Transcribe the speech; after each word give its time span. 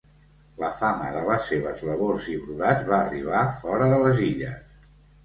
La 0.61 0.69
fama 0.77 1.09
de 1.15 1.19
les 1.27 1.43
seves 1.51 1.83
labors 1.89 2.29
i 2.37 2.37
brodats 2.45 2.87
va 2.87 2.97
arribar 3.05 3.45
fora 3.61 3.91
de 3.93 4.01
les 4.05 4.23
illes. 4.31 4.57